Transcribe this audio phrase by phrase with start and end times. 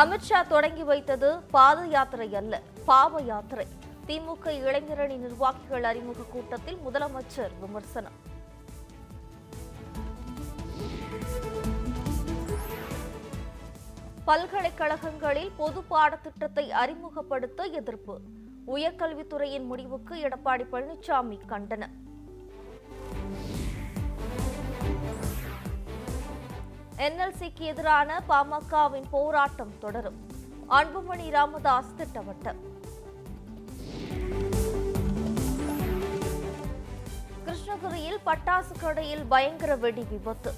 [0.00, 3.66] அமித்ஷா தொடங்கி வைத்தது பாத யாத்திரை அல்ல பாவ யாத்திரை.
[4.06, 8.16] திமுக இளைஞரணி நிர்வாகிகள் அறிமுக கூட்டத்தில் முதலமைச்சர் விமர்சனம்.
[14.24, 18.16] பல்கலைக்கழகங்களில் பொது பாடத்திட்டத்தை அறிமுகப்படுத்த எதிர்ப்பு.
[18.66, 21.94] உயர்கல்வித்துறையின் முடிவுக்கு எடப்பாடி பழனிசாமி கண்டனம்.
[27.02, 30.18] என்எல்சிக்கு எதிரான பாமகவின் போராட்டம் தொடரும்.
[30.78, 32.60] அன்புமணி ராமதாஸ் திட்டவட்டம்
[37.46, 40.52] கிருஷ்ணகிரியில் பட்டாசு கடையில் பயங்கர வெடி விபத்து.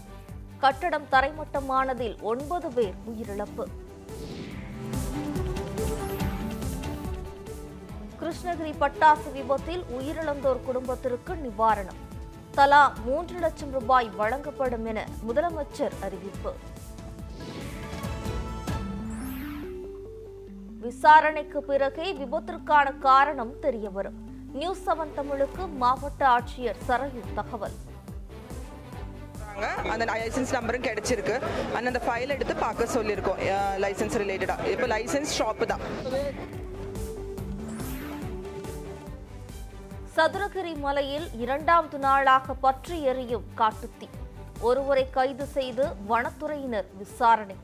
[0.64, 3.66] கட்டடம் தரைமட்டமானதில் ஒன்பது பேர் உயிரிழப்பு.
[8.20, 12.00] கிருஷ்ணகிரி பட்டாசு விபத்தில் உயிரிழந்தோர் குடும்பத்திற்கு நிவாரணம்.
[12.58, 16.52] தலா மூன்று லட்சம் ரூபாய் வழங்கப்படும் என முதலமைச்சர் அறிவிப்பு.
[20.84, 24.18] விசாரணைக்கு பிறகே விபத்திற்கான காரணம் தெரியவரும்.
[24.58, 27.76] நியூஸ் செவன் தமிழுக்கு மாவட்ட ஆட்சியர் சரயு தகவல்.
[29.92, 31.36] அந்த லைசன்ஸ் நம்பரும் கிடைச்சிருக்கு.
[31.76, 33.40] அண்ட் அந்த ஃபைல் எடுத்து பார்க்க சொல்லியிருக்கோம்.
[33.84, 35.84] லைசன்ஸ் ரிலேட்டடா இப்போ லைசன்ஸ் ஷாப்பு தான்.
[40.16, 44.06] சதுரகிரி மலையில் இரண்டாவது நாளாக பற்றி எரியும் காட்டுத்தீ.
[44.68, 47.56] ஒருவரை கைது செய்து வனத்துறையினர் விசாரணை.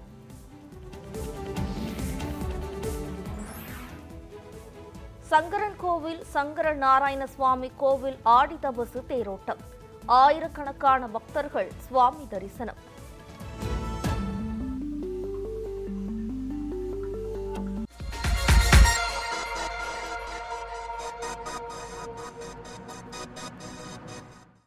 [5.33, 9.63] சங்கரன் கோவில் சங்கர நாராயண சுவாமி கோவில் ஆடி தபசு தேரோட்டம்.
[10.23, 12.81] ஆயிரக்கணக்கான பக்தர்கள் சுவாமி தரிசனம்.